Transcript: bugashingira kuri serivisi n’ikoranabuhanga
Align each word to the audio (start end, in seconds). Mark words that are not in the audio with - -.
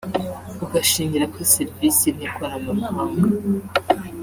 bugashingira 0.59 1.29
kuri 1.31 1.45
serivisi 1.55 2.07
n’ikoranabuhanga 2.17 3.27